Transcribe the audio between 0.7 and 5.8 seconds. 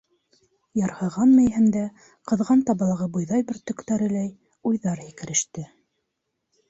Ярһыған мейеһендә, ҡыҙған табалағы бойҙай бөртөктәреләй, уйҙар һикереште.